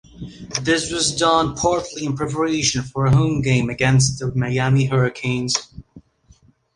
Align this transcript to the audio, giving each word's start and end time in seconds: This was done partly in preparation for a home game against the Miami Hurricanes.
This 0.63 0.91
was 0.91 1.15
done 1.15 1.53
partly 1.55 2.05
in 2.05 2.15
preparation 2.17 2.81
for 2.81 3.05
a 3.05 3.15
home 3.15 3.43
game 3.43 3.69
against 3.69 4.17
the 4.17 4.33
Miami 4.33 4.85
Hurricanes. 4.85 5.55